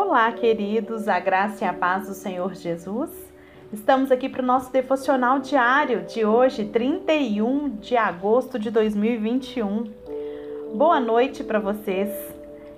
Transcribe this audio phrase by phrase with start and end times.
[0.00, 3.10] Olá, queridos, a graça e a paz do Senhor Jesus.
[3.72, 9.92] Estamos aqui para o nosso devocional diário de hoje, 31 de agosto de 2021.
[10.76, 12.10] Boa noite para vocês.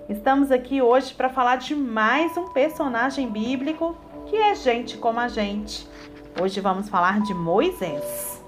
[0.09, 3.95] Estamos aqui hoje para falar de mais um personagem bíblico
[4.25, 5.87] que é gente como a gente.
[6.41, 8.43] Hoje vamos falar de Moisés.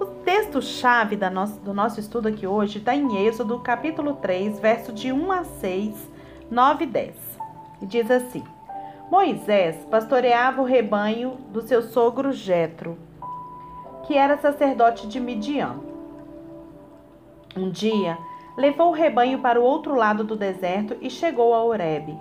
[0.00, 1.18] O texto-chave
[1.62, 5.94] do nosso estudo aqui hoje está em Êxodo, capítulo 3, verso de 1 a 6,
[6.50, 7.31] 9 e 10
[7.82, 8.44] e diz assim:
[9.10, 12.96] Moisés pastoreava o rebanho do seu sogro Jetro,
[14.04, 15.80] que era sacerdote de Midian.
[17.54, 18.16] Um dia,
[18.56, 22.16] levou o rebanho para o outro lado do deserto e chegou a Horebe,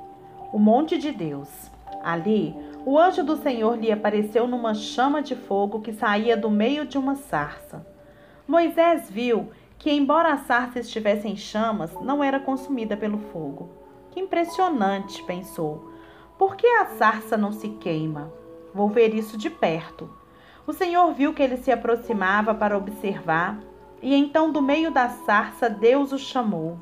[0.52, 1.72] o monte de Deus.
[2.04, 6.86] Ali, o anjo do Senhor lhe apareceu numa chama de fogo que saía do meio
[6.86, 7.86] de uma sarça.
[8.48, 13.81] Moisés viu que, embora a sarça estivesse em chamas, não era consumida pelo fogo.
[14.12, 15.90] Que impressionante, pensou.
[16.38, 18.32] Por que a sarça não se queima?
[18.74, 20.10] Vou ver isso de perto.
[20.66, 23.60] O Senhor viu que ele se aproximava para observar,
[24.02, 26.78] e então, do meio da sarça, Deus o chamou: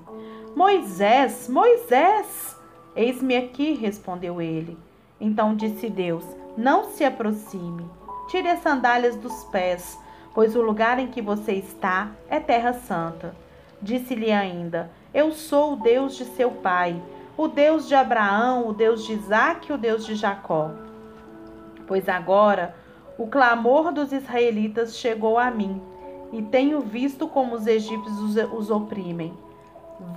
[0.56, 2.58] Moisés, Moisés!
[2.96, 4.78] Eis-me aqui, respondeu ele.
[5.20, 6.24] Então disse Deus:
[6.58, 7.86] Não se aproxime.
[8.30, 10.00] Tire as sandálias dos pés,
[10.34, 13.36] pois o lugar em que você está é terra santa.
[13.82, 17.02] Disse-lhe ainda: Eu sou o Deus de seu pai
[17.40, 20.72] o Deus de Abraão, o Deus de Isaac e o Deus de Jacó.
[21.88, 22.76] Pois agora
[23.18, 25.82] o clamor dos israelitas chegou a mim,
[26.34, 29.34] e tenho visto como os egípcios os oprimem.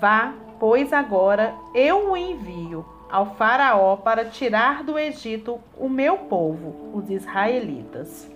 [0.01, 6.75] Vá, pois agora eu o envio ao Faraó para tirar do Egito o meu povo,
[6.93, 8.29] os israelitas.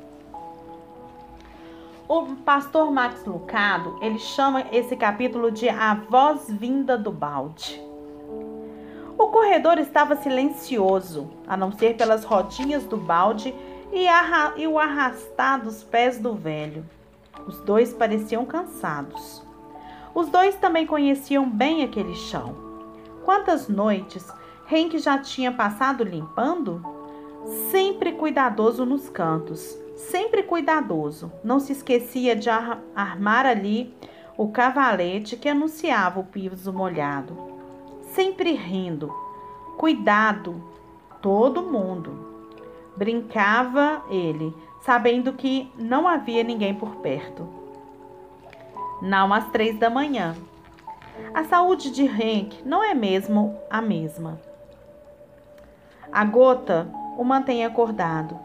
[2.06, 7.84] O pastor Max Lucado, ele chama esse capítulo de A Voz Vinda do Balde.
[9.36, 13.54] Corredor estava silencioso, a não ser pelas rodinhas do balde
[13.92, 14.06] e,
[14.56, 16.86] e o arrastar dos pés do velho.
[17.46, 19.42] Os dois pareciam cansados.
[20.14, 22.56] Os dois também conheciam bem aquele chão.
[23.26, 24.26] Quantas noites
[24.72, 26.82] Henk já tinha passado limpando?
[27.70, 31.30] Sempre cuidadoso nos cantos, sempre cuidadoso.
[31.44, 33.94] Não se esquecia de armar ali
[34.34, 37.54] o cavalete que anunciava o piso molhado
[38.16, 39.25] sempre rindo.
[39.76, 40.62] Cuidado,
[41.20, 42.26] todo mundo.
[42.96, 47.46] Brincava ele, sabendo que não havia ninguém por perto.
[49.02, 50.34] Não às três da manhã.
[51.34, 54.40] A saúde de Hank não é mesmo a mesma.
[56.10, 56.88] A gota
[57.18, 58.38] o mantém acordado.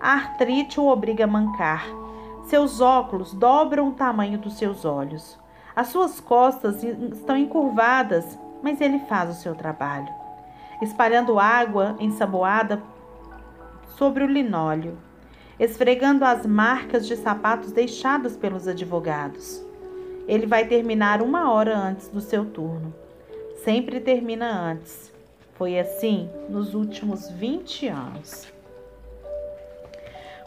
[0.00, 1.86] A artrite o obriga a mancar.
[2.44, 5.38] Seus óculos dobram o tamanho dos seus olhos.
[5.74, 10.12] As suas costas estão encurvadas mas ele faz o seu trabalho,
[10.82, 12.82] espalhando água ensaboada
[13.96, 14.96] sobre o linóleo,
[15.58, 19.64] esfregando as marcas de sapatos deixadas pelos advogados.
[20.26, 22.94] Ele vai terminar uma hora antes do seu turno.
[23.64, 25.12] Sempre termina antes.
[25.54, 28.46] Foi assim nos últimos 20 anos.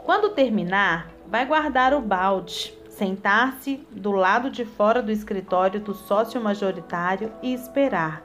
[0.06, 6.40] Quando terminar, vai guardar o balde sentar-se do lado de fora do escritório do sócio
[6.40, 8.22] majoritário e esperar.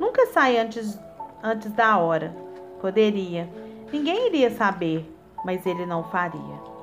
[0.00, 0.98] Nunca sai antes,
[1.44, 2.34] antes da hora.
[2.80, 3.46] Poderia.
[3.92, 5.06] Ninguém iria saber,
[5.44, 6.74] mas ele não faria.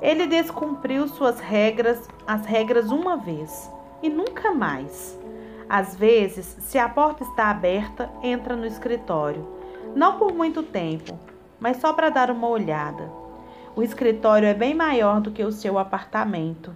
[0.00, 3.70] Ele descumpriu suas regras, as regras uma vez
[4.02, 5.16] e nunca mais.
[5.68, 9.46] Às vezes, se a porta está aberta, entra no escritório,
[9.94, 11.16] não por muito tempo,
[11.60, 13.08] mas só para dar uma olhada.
[13.76, 16.74] O escritório é bem maior do que o seu apartamento.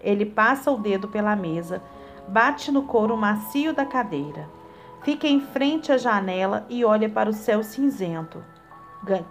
[0.00, 1.82] Ele passa o dedo pela mesa,
[2.28, 4.59] bate no couro macio da cadeira.
[5.02, 8.44] Fica em frente à janela e olha para o céu cinzento,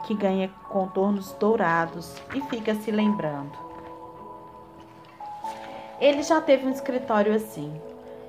[0.06, 3.58] que ganha contornos dourados, e fica se lembrando.
[6.00, 7.74] Ele já teve um escritório assim,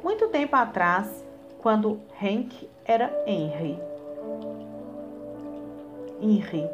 [0.02, 1.24] muito tempo atrás,
[1.58, 3.78] quando Hank era Henry.
[6.20, 6.68] Henry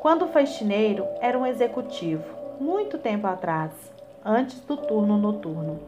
[0.00, 2.24] quando o faxineiro era um executivo,
[2.58, 3.70] muito tempo atrás,
[4.24, 5.78] antes do turno noturno,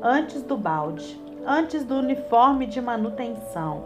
[0.00, 3.84] antes do balde, antes do uniforme de manutenção,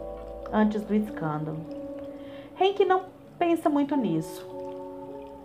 [0.50, 1.58] antes do escândalo.
[2.58, 3.02] Henk não
[3.38, 4.48] pensa muito nisso.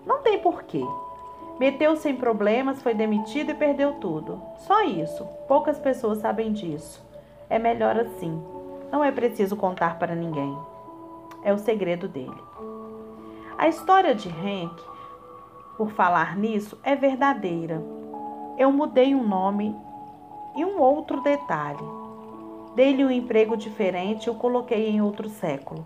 [0.06, 0.82] Não tem porquê.
[1.60, 4.42] Meteu-se em problemas, foi demitido e perdeu tudo.
[4.60, 5.26] Só isso.
[5.48, 7.04] Poucas pessoas sabem disso.
[7.50, 8.42] É melhor assim.
[8.92, 10.58] Não é preciso contar para ninguém.
[11.44, 12.44] É o segredo dele.
[13.58, 14.82] A história de Hank,
[15.78, 17.82] por falar nisso, é verdadeira.
[18.58, 19.76] Eu mudei um nome
[20.56, 21.95] e um outro detalhe.
[22.76, 25.86] Dei-lhe um emprego diferente e o coloquei em outro século.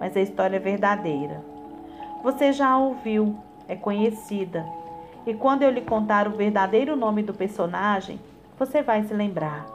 [0.00, 1.44] Mas a história é verdadeira.
[2.22, 3.36] Você já a ouviu,
[3.68, 4.66] é conhecida.
[5.26, 8.18] E quando eu lhe contar o verdadeiro nome do personagem,
[8.58, 9.66] você vai se lembrar.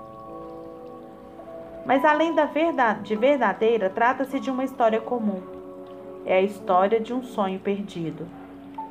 [1.86, 5.42] Mas além da verdade, de verdadeira, trata-se de uma história comum.
[6.26, 8.28] É a história de um sonho perdido.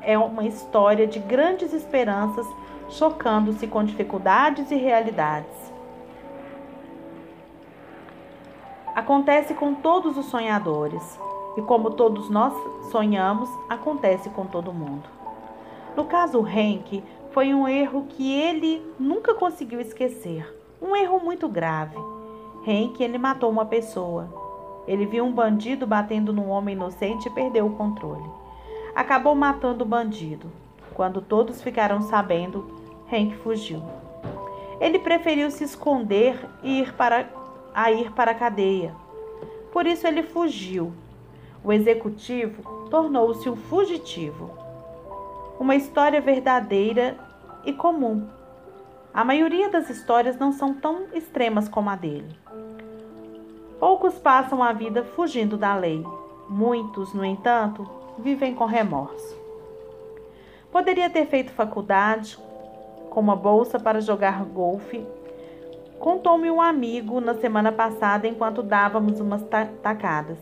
[0.02, 2.46] É uma história de grandes esperanças
[2.88, 5.79] chocando-se com dificuldades e realidades.
[8.94, 11.18] Acontece com todos os sonhadores,
[11.56, 12.52] e como todos nós
[12.90, 15.08] sonhamos, acontece com todo mundo.
[15.96, 21.96] No caso Henk, foi um erro que ele nunca conseguiu esquecer, um erro muito grave.
[22.66, 24.28] Henk, ele matou uma pessoa.
[24.86, 28.28] Ele viu um bandido batendo num homem inocente e perdeu o controle.
[28.94, 30.50] Acabou matando o bandido.
[30.94, 32.66] Quando todos ficaram sabendo,
[33.10, 33.82] Henk fugiu.
[34.80, 37.28] Ele preferiu se esconder e ir para
[37.74, 38.94] a ir para a cadeia.
[39.72, 40.92] Por isso ele fugiu.
[41.62, 44.50] O executivo tornou-se um fugitivo.
[45.58, 47.18] Uma história verdadeira
[47.64, 48.26] e comum.
[49.12, 52.36] A maioria das histórias não são tão extremas como a dele.
[53.78, 56.04] Poucos passam a vida fugindo da lei.
[56.48, 57.88] Muitos, no entanto,
[58.18, 59.38] vivem com remorso.
[60.72, 62.38] Poderia ter feito faculdade,
[63.10, 65.04] com uma bolsa para jogar golfe
[66.00, 69.42] Contou-me um amigo na semana passada enquanto dávamos umas
[69.82, 70.38] tacadas.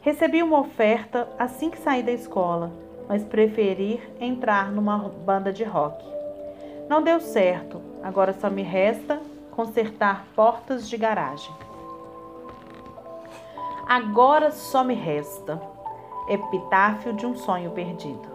[0.00, 2.72] Recebi uma oferta assim que saí da escola,
[3.06, 6.02] mas preferi entrar numa banda de rock.
[6.88, 11.54] Não deu certo, agora só me resta consertar portas de garagem.
[13.86, 15.60] Agora só me resta
[16.26, 18.30] Epitáfio de um sonho perdido.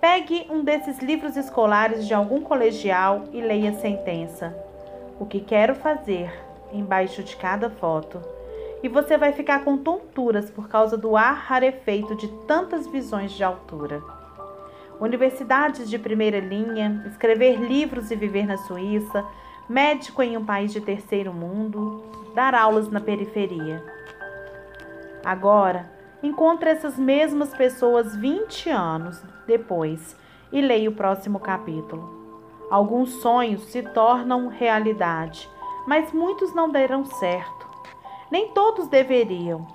[0.00, 4.65] Pegue um desses livros escolares de algum colegial e leia a sentença
[5.18, 6.32] o que quero fazer
[6.72, 8.20] embaixo de cada foto.
[8.82, 13.42] E você vai ficar com tonturas por causa do ar rarefeito de tantas visões de
[13.42, 14.02] altura.
[15.00, 19.24] Universidades de primeira linha, escrever livros e viver na Suíça,
[19.68, 22.04] médico em um país de terceiro mundo,
[22.34, 23.82] dar aulas na periferia.
[25.24, 25.90] Agora,
[26.22, 30.16] encontre essas mesmas pessoas 20 anos depois
[30.52, 32.25] e leia o próximo capítulo.
[32.68, 35.48] Alguns sonhos se tornam realidade,
[35.86, 37.66] mas muitos não deram certo.
[38.28, 39.66] Nem todos deveriam.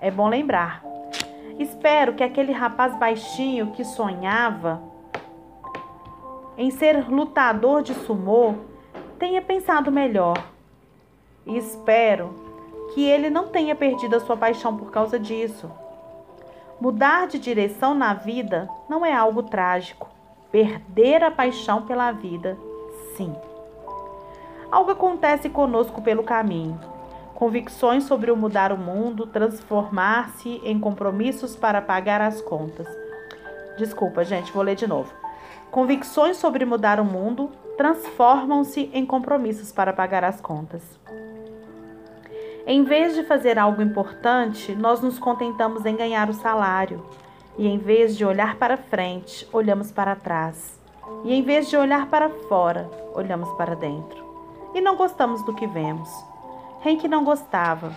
[0.00, 0.84] É bom lembrar.
[1.58, 4.80] Espero que aquele rapaz baixinho que sonhava
[6.56, 8.54] em ser lutador de sumô
[9.18, 10.36] tenha pensado melhor.
[11.44, 12.32] E espero
[12.94, 15.68] que ele não tenha perdido a sua paixão por causa disso.
[16.80, 20.17] Mudar de direção na vida não é algo trágico
[20.50, 22.56] perder a paixão pela vida,
[23.16, 23.34] sim.
[24.70, 26.78] Algo acontece conosco pelo caminho.
[27.34, 32.86] Convicções sobre o mudar o mundo, transformar-se em compromissos para pagar as contas.
[33.78, 35.12] Desculpa, gente, vou ler de novo.
[35.70, 40.82] Convicções sobre mudar o mundo transformam-se em compromissos para pagar as contas.
[42.66, 47.02] Em vez de fazer algo importante, nós nos contentamos em ganhar o salário
[47.58, 50.78] e em vez de olhar para frente, olhamos para trás.
[51.24, 54.24] E em vez de olhar para fora, olhamos para dentro.
[54.72, 56.08] E não gostamos do que vemos.
[56.84, 57.92] Henk não gostava.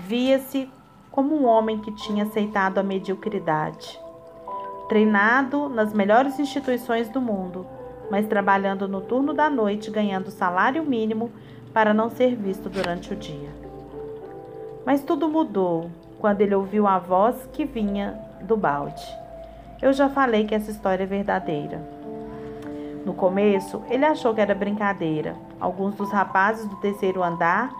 [0.00, 0.70] Via-se
[1.10, 3.98] como um homem que tinha aceitado a mediocridade.
[4.90, 7.66] Treinado nas melhores instituições do mundo,
[8.10, 11.32] mas trabalhando no turno da noite, ganhando salário mínimo
[11.72, 13.50] para não ser visto durante o dia.
[14.84, 19.06] Mas tudo mudou quando ele ouviu a voz que vinha do balde.
[19.80, 21.80] Eu já falei que essa história é verdadeira.
[23.04, 25.36] No começo, ele achou que era brincadeira.
[25.60, 27.70] Alguns dos rapazes do terceiro andar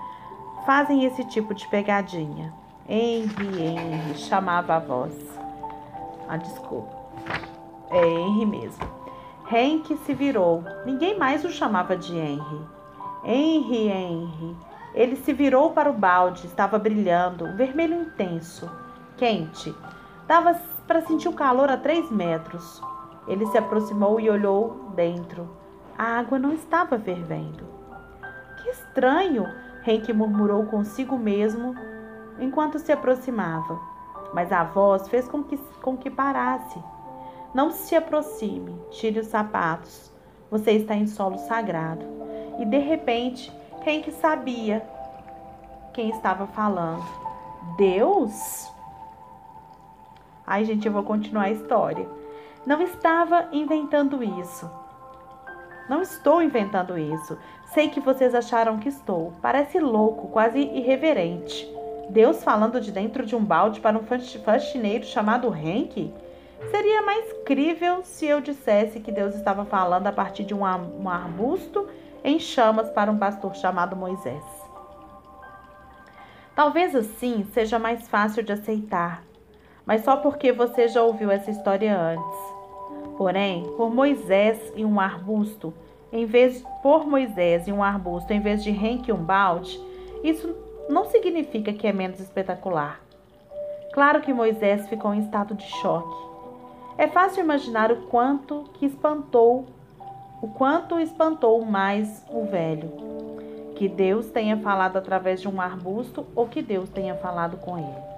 [0.65, 2.53] fazem esse tipo de pegadinha.
[2.89, 5.15] Henry, Henry, chamava a voz.
[6.29, 6.97] Ah, desculpa.
[7.91, 8.87] É Henry mesmo.
[9.51, 10.63] Henry se virou.
[10.87, 12.61] Ninguém mais o chamava de Henry.
[13.25, 14.57] Henry, Henry.
[14.95, 18.71] Ele se virou para o balde, estava brilhando, um vermelho intenso,
[19.17, 19.75] quente.
[20.29, 20.55] Dava
[20.87, 22.83] para sentir o calor a três metros.
[23.27, 25.49] Ele se aproximou e olhou dentro.
[25.97, 27.65] A água não estava fervendo.
[28.63, 29.47] Que estranho!
[29.87, 31.75] Henk murmurou consigo mesmo
[32.39, 33.81] enquanto se aproximava.
[34.35, 36.79] Mas a voz fez com que, com que parasse.
[37.55, 40.13] Não se aproxime, tire os sapatos.
[40.51, 42.05] Você está em solo sagrado.
[42.59, 43.51] E de repente,
[43.87, 44.87] Henk sabia
[45.95, 47.07] quem estava falando.
[47.79, 48.71] Deus?
[50.51, 52.09] Ai, gente, eu vou continuar a história.
[52.65, 54.71] Não estava inventando isso.
[55.91, 57.37] Não estou inventando isso.
[57.67, 59.35] Sei que vocês acharam que estou.
[59.43, 61.71] Parece louco, quase irreverente.
[62.09, 64.07] Deus falando de dentro de um balde para um
[64.43, 66.15] faxineiro chamado Henk?
[66.71, 71.87] Seria mais crível se eu dissesse que Deus estava falando a partir de um arbusto
[72.25, 74.43] em chamas para um pastor chamado Moisés.
[76.55, 79.23] Talvez assim seja mais fácil de aceitar,
[79.89, 82.39] mas só porque você já ouviu essa história antes.
[83.17, 85.73] Porém, por Moisés e um arbusto,
[86.13, 89.81] em vez por Moisés e um arbusto em vez de Henk e um balde,
[90.23, 90.55] isso
[90.91, 93.01] não significa que é menos espetacular.
[93.95, 96.29] Claro que Moisés ficou em estado de choque.
[96.99, 99.65] É fácil imaginar o quanto que espantou,
[100.43, 102.93] o quanto espantou mais o velho
[103.75, 108.18] que Deus tenha falado através de um arbusto ou que Deus tenha falado com ele.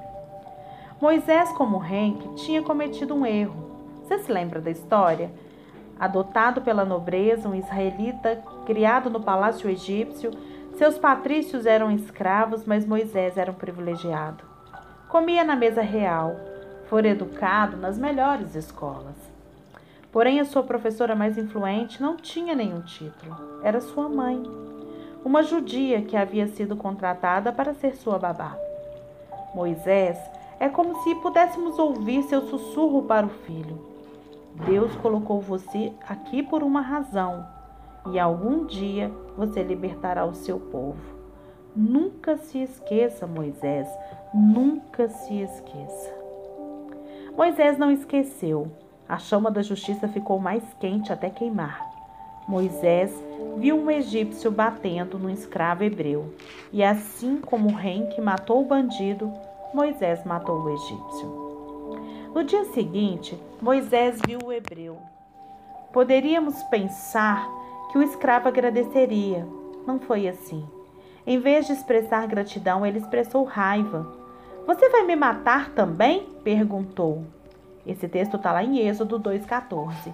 [1.00, 3.70] Moisés, como Henk, tinha cometido um erro.
[4.02, 5.30] Você se lembra da história?
[5.98, 10.30] Adotado pela nobreza, um israelita criado no palácio egípcio,
[10.76, 14.44] seus patrícios eram escravos, mas Moisés era um privilegiado.
[15.08, 16.36] Comia na mesa real,
[16.88, 19.16] foi educado nas melhores escolas.
[20.12, 24.42] Porém, a sua professora mais influente não tinha nenhum título, era sua mãe
[25.24, 28.56] uma judia que havia sido contratada para ser sua babá.
[29.54, 30.18] Moisés
[30.60, 33.78] é como se pudéssemos ouvir seu sussurro para o filho.
[34.66, 37.46] Deus colocou você aqui por uma razão
[38.12, 41.18] e algum dia você libertará o seu povo.
[41.74, 43.88] Nunca se esqueça, Moisés,
[44.34, 46.14] nunca se esqueça.
[47.34, 48.70] Moisés não esqueceu.
[49.08, 51.88] A chama da justiça ficou mais quente até queimar.
[52.46, 53.12] Moisés
[53.56, 56.34] viu um egípcio batendo no escravo hebreu,
[56.72, 59.32] e assim como Henk matou o bandido,
[59.72, 61.50] Moisés matou o egípcio.
[62.34, 64.98] No dia seguinte, Moisés viu o hebreu.
[65.92, 67.48] Poderíamos pensar
[67.90, 69.46] que o escravo agradeceria.
[69.86, 70.64] Não foi assim.
[71.26, 74.12] Em vez de expressar gratidão, ele expressou raiva.
[74.66, 76.28] Você vai me matar também?
[76.42, 77.24] perguntou.
[77.86, 80.12] Esse texto está lá em Êxodo 2,14.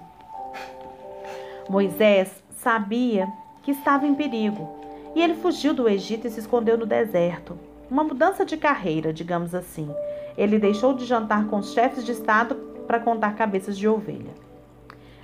[1.69, 3.27] Moisés sabia
[3.63, 4.69] que estava em perigo
[5.15, 7.59] e ele fugiu do Egito e se escondeu no deserto.
[7.91, 9.89] Uma mudança de carreira, digamos assim.
[10.37, 12.55] Ele deixou de jantar com os chefes de Estado
[12.87, 14.35] para contar cabeças de ovelha.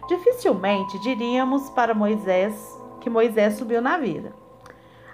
[0.08, 2.54] Dificilmente diríamos para Moisés
[3.00, 4.32] que Moisés subiu na vida.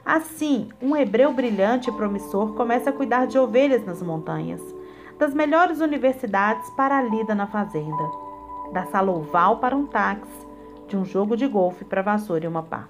[0.05, 4.63] Assim, um hebreu brilhante e promissor começa a cuidar de ovelhas nas montanhas,
[5.19, 8.11] das melhores universidades para a lida na fazenda,
[8.73, 10.47] da sala oval para um táxi,
[10.87, 12.89] de um jogo de golfe para vassoura e uma pá.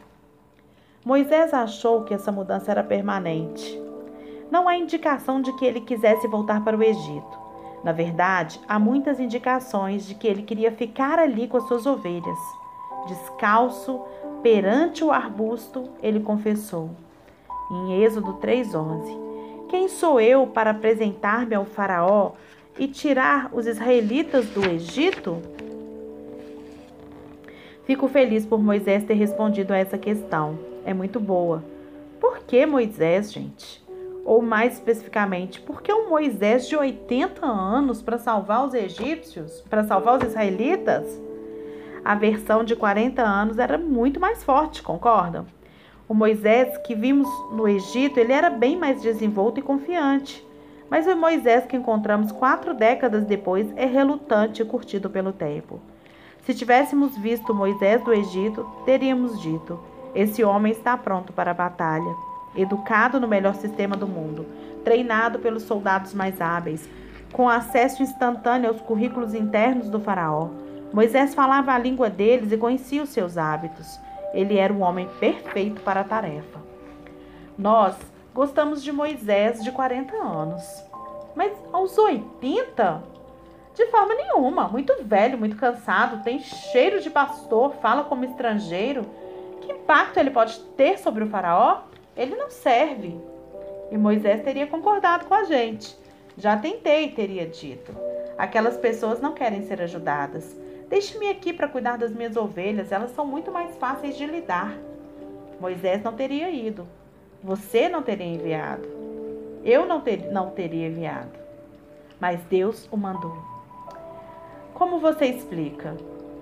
[1.05, 3.88] Moisés achou que essa mudança era permanente.
[4.51, 7.39] Não há indicação de que ele quisesse voltar para o Egito.
[7.85, 12.39] Na verdade, há muitas indicações de que ele queria ficar ali com as suas ovelhas.
[13.07, 14.01] Descalço,
[14.43, 16.91] perante o arbusto, ele confessou,
[17.71, 22.33] em Êxodo 3,11: Quem sou eu para apresentar-me ao Faraó
[22.79, 25.37] e tirar os israelitas do Egito?
[27.85, 30.59] Fico feliz por Moisés ter respondido a essa questão.
[30.85, 31.65] É muito boa.
[32.21, 33.88] Por que Moisés, gente?
[34.29, 39.85] Ou mais especificamente, por que um Moisés de 80 anos para salvar os egípcios, para
[39.85, 41.19] salvar os israelitas?
[42.05, 45.47] A versão de 40 anos era muito mais forte, concordam?
[46.07, 50.47] O Moisés que vimos no Egito, ele era bem mais desenvolto e confiante.
[50.91, 55.81] Mas o Moisés que encontramos quatro décadas depois é relutante e curtido pelo tempo.
[56.43, 59.81] Se tivéssemos visto Moisés do Egito, teríamos dito:
[60.15, 62.28] esse homem está pronto para a batalha.
[62.59, 64.45] Educado no melhor sistema do mundo,
[64.83, 66.89] treinado pelos soldados mais hábeis,
[67.33, 70.49] com acesso instantâneo aos currículos internos do Faraó.
[70.93, 74.01] Moisés falava a língua deles e conhecia os seus hábitos.
[74.35, 76.59] Ele era um homem perfeito para a tarefa.
[77.57, 77.97] Nós
[78.35, 80.63] gostamos de Moisés de 40 anos,
[81.37, 83.03] mas aos 80
[83.75, 84.67] de forma nenhuma.
[84.67, 89.07] Muito velho, muito cansado, tem cheiro de pastor, fala como estrangeiro.
[89.61, 91.83] Que impacto ele pode ter sobre o Faraó?
[92.19, 93.17] Ele não serve.
[93.91, 95.97] E Moisés teria concordado com a gente.
[96.37, 97.95] Já tentei, teria dito.
[98.37, 100.55] Aquelas pessoas não querem ser ajudadas.
[100.89, 104.77] Deixe-me aqui para cuidar das minhas ovelhas, elas são muito mais fáceis de lidar.
[105.61, 106.87] Moisés não teria ido.
[107.43, 108.89] Você não teria enviado.
[109.65, 111.39] Eu não, ter, não teria enviado.
[112.21, 113.37] Mas Deus o mandou.
[114.75, 115.97] Como você explica?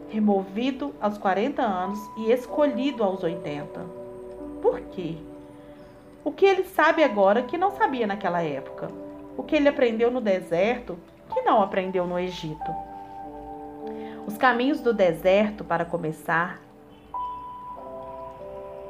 [0.09, 3.81] Removido aos 40 anos e escolhido aos 80.
[4.63, 5.17] Por quê?
[6.27, 8.89] O que ele sabe agora que não sabia naquela época?
[9.37, 10.99] O que ele aprendeu no deserto
[11.33, 12.75] que não aprendeu no Egito?
[14.27, 16.59] Os caminhos do deserto, para começar,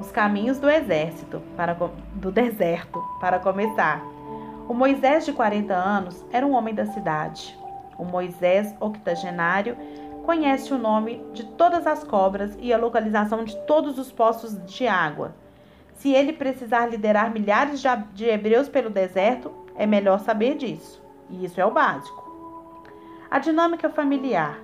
[0.01, 1.75] Os caminhos do exército, para,
[2.15, 4.03] do deserto, para começar.
[4.67, 7.55] O Moisés de 40 anos era um homem da cidade.
[7.99, 9.77] O Moisés octogenário
[10.25, 14.89] conhece o nome de todas as cobras e a localização de todos os poços de
[14.89, 15.35] água.
[15.97, 21.03] Se ele precisar liderar milhares de hebreus pelo deserto, é melhor saber disso.
[21.29, 22.25] E isso é o básico.
[23.31, 24.59] A dinâmica familiar.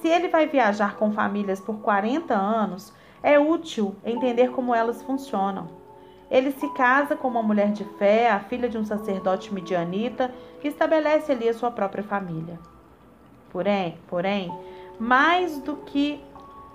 [0.00, 5.68] Se ele vai viajar com famílias por 40 anos, é útil entender como elas funcionam.
[6.30, 10.32] Ele se casa com uma mulher de fé, a filha de um sacerdote midianita,
[10.62, 12.58] e estabelece ali a sua própria família.
[13.50, 14.50] Porém, porém,
[14.98, 16.22] mais do que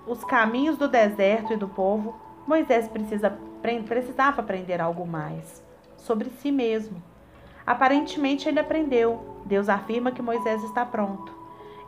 [0.06, 2.14] os caminhos do deserto e do povo,
[2.46, 3.36] Moisés precisa,
[3.82, 5.64] precisava aprender algo mais
[5.96, 7.02] sobre si mesmo.
[7.66, 9.42] Aparentemente ele aprendeu.
[9.44, 11.34] Deus afirma que Moisés está pronto.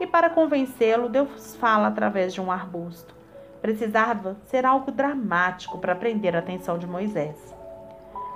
[0.01, 3.15] E para convencê-lo, Deus fala através de um arbusto.
[3.61, 7.55] Precisava ser algo dramático para prender a atenção de Moisés.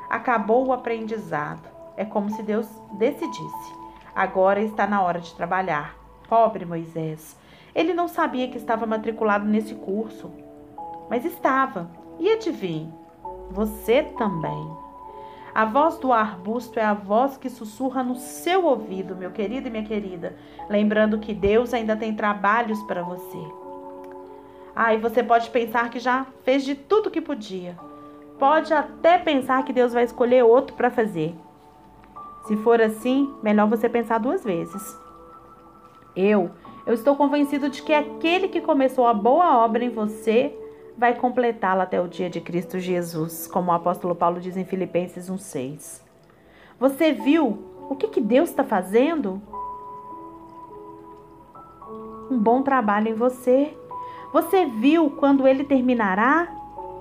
[0.09, 1.69] Acabou o aprendizado.
[1.97, 2.69] É como se Deus
[2.99, 3.75] decidisse.
[4.15, 5.97] Agora está na hora de trabalhar.
[6.29, 7.37] Pobre Moisés.
[7.75, 10.31] Ele não sabia que estava matriculado nesse curso,
[11.09, 11.91] mas estava.
[12.19, 12.93] E adivinhe,
[13.51, 14.83] você também.
[15.55, 19.71] A voz do arbusto é a voz que sussurra no seu ouvido, meu querido e
[19.71, 20.35] minha querida,
[20.69, 23.39] lembrando que Deus ainda tem trabalhos para você.
[24.75, 27.77] Ah, e você pode pensar que já fez de tudo que podia.
[28.39, 31.35] Pode até pensar que Deus vai escolher outro para fazer.
[32.47, 34.99] Se for assim, melhor você pensar duas vezes.
[36.17, 36.51] Eu
[36.85, 40.53] eu estou convencido de que aquele que começou a boa obra em você
[40.97, 45.31] vai completá-la até o dia de Cristo Jesus, como o apóstolo Paulo diz em Filipenses
[45.31, 46.01] 1,6.
[46.79, 47.59] Você viu
[47.89, 49.41] o que, que Deus está fazendo?
[52.31, 53.77] Um bom trabalho em você.
[54.33, 56.49] Você viu quando ele terminará?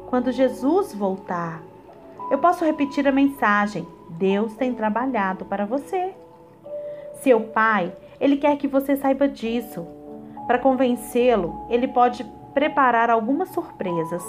[0.07, 1.61] Quando Jesus voltar.
[2.29, 6.13] Eu posso repetir a mensagem: Deus tem trabalhado para você.
[7.21, 9.87] Seu pai ele quer que você saiba disso.
[10.45, 14.23] Para convencê-lo, ele pode preparar algumas surpresas.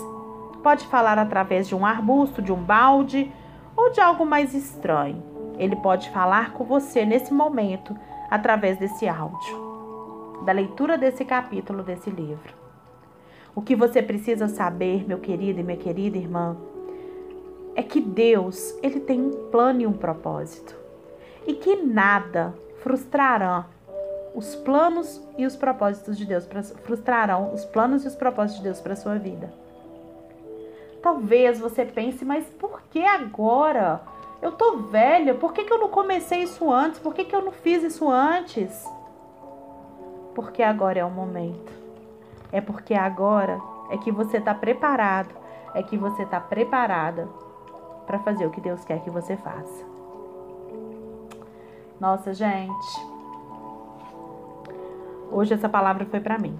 [0.63, 3.33] Pode falar através de um arbusto, de um balde
[3.77, 5.23] ou de algo mais estranho.
[5.59, 7.97] Ele pode falar com você nesse momento
[8.31, 12.55] através desse áudio, da leitura desse capítulo desse livro.
[13.55, 16.57] O que você precisa saber, meu querido e minha querida irmã,
[17.75, 20.75] é que Deus, ele tem um plano e um propósito.
[21.47, 23.67] E que nada frustrará
[24.35, 28.65] os planos e os propósitos de Deus pra, frustrarão os planos e os propósitos de
[28.65, 29.53] Deus para sua vida.
[31.03, 34.01] Talvez você pense, mas por que agora?
[34.41, 36.99] Eu tô velha, por que, que eu não comecei isso antes?
[36.99, 38.85] Por que, que eu não fiz isso antes?
[40.35, 41.73] Porque agora é o momento.
[42.51, 45.35] É porque agora é que você está preparado,
[45.75, 47.29] é que você está preparada
[48.07, 49.85] para fazer o que Deus quer que você faça.
[52.01, 53.12] Nossa, gente,
[55.33, 56.59] Hoje essa palavra foi para mim.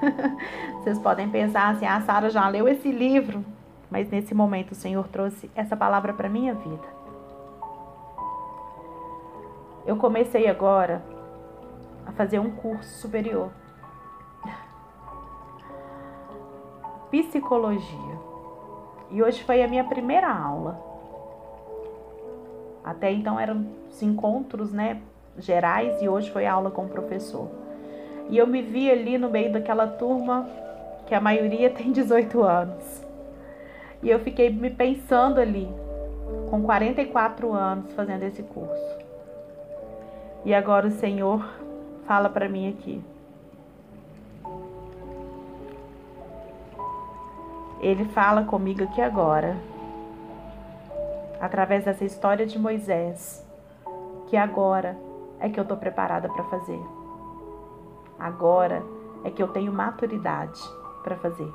[0.84, 3.42] Vocês podem pensar assim: a Sara já leu esse livro,
[3.90, 6.86] mas nesse momento o Senhor trouxe essa palavra para minha vida.
[9.86, 11.02] Eu comecei agora
[12.06, 13.50] a fazer um curso superior.
[17.10, 18.18] Psicologia.
[19.10, 20.78] E hoje foi a minha primeira aula.
[22.84, 25.00] Até então eram os encontros, né,
[25.38, 27.48] gerais e hoje foi aula com o professor.
[28.28, 30.48] E eu me vi ali no meio daquela turma
[31.06, 33.04] que a maioria tem 18 anos.
[34.02, 35.68] E eu fiquei me pensando ali,
[36.50, 39.04] com 44 anos, fazendo esse curso.
[40.44, 41.42] E agora o Senhor
[42.06, 43.02] fala para mim aqui.
[47.80, 49.56] Ele fala comigo aqui agora,
[51.40, 53.44] através dessa história de Moisés,
[54.26, 54.96] que agora
[55.44, 56.82] é que eu estou preparada para fazer.
[58.18, 58.82] Agora
[59.22, 60.58] é que eu tenho maturidade
[61.02, 61.52] para fazer.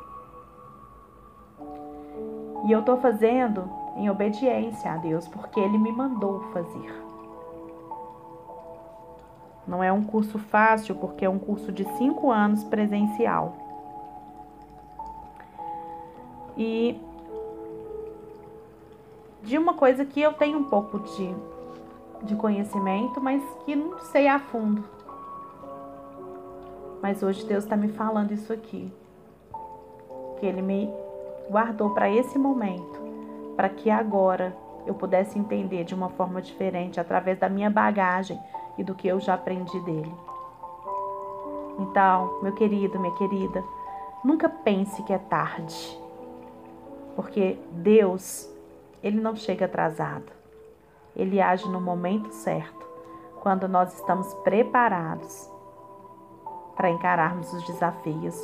[2.66, 7.04] E eu estou fazendo em obediência a Deus, porque Ele me mandou fazer.
[9.68, 13.56] Não é um curso fácil, porque é um curso de cinco anos presencial.
[16.56, 17.02] E
[19.42, 21.36] de uma coisa que eu tenho um pouco de
[22.24, 24.84] de conhecimento, mas que não sei a fundo.
[27.02, 28.92] Mas hoje Deus está me falando isso aqui.
[30.40, 30.90] Que Ele me
[31.50, 33.00] guardou para esse momento,
[33.56, 34.56] para que agora
[34.86, 38.40] eu pudesse entender de uma forma diferente, através da minha bagagem
[38.78, 40.14] e do que eu já aprendi dele.
[41.80, 43.64] Então, meu querido, minha querida,
[44.24, 45.98] nunca pense que é tarde.
[47.16, 48.50] Porque Deus,
[49.02, 50.39] ele não chega atrasado.
[51.16, 52.88] Ele age no momento certo,
[53.42, 55.50] quando nós estamos preparados
[56.76, 58.36] para encararmos os desafios,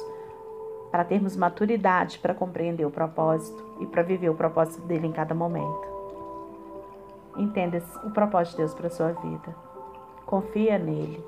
[0.92, 5.36] para termos maturidade para compreender o propósito e para viver o propósito dele em cada
[5.36, 5.88] momento.
[7.38, 9.56] Entenda o propósito de Deus para a sua vida.
[10.26, 11.24] Confia nele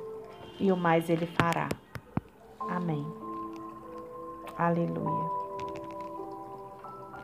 [0.60, 1.68] e o mais ele fará.
[2.60, 3.06] Amém.
[4.58, 5.47] Aleluia.